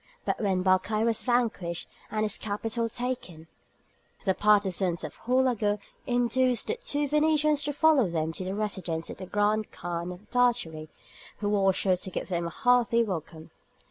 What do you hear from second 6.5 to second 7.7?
the two Venetians